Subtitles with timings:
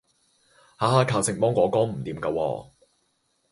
[0.79, 2.71] 下下靠食芒果乾唔掂架喎